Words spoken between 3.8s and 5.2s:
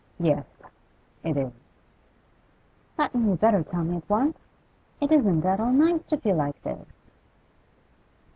me at once? It